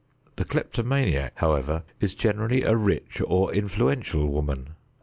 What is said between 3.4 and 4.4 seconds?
influential